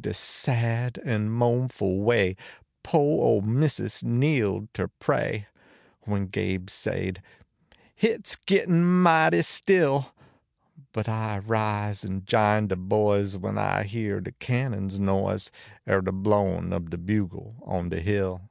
[0.00, 2.34] de sad en moanful way,
[2.82, 5.46] po ole missus kneeled ter pray,
[6.00, 7.22] When (kibe sade:"
[7.94, 10.12] Hit s gittin mighty still."
[10.92, 15.52] lUit I rise en jine de boys when I hear de cannon s noise.
[15.86, 18.50] Kr de blowiif ob de bugle on de hill.